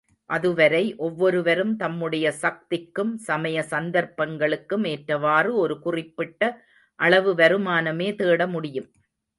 [0.29, 6.41] அதுவரை ஒவ்வொருவரும் தம்முடைய சக்திக்கும் சமய சந்தர்ப்பங்களுக்கும் ஏற்றவாறு ஒரு குறிப்பிட்ட
[6.99, 8.89] அளவு வருமானமே தேட முடியும்.